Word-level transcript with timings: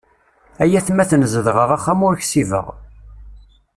Ay 0.63 0.73
atmaten 0.79 1.27
zedɣeɣ 1.33 1.69
axxam 1.75 1.99
ur 2.07 2.15
ksibeɣ. 2.21 2.67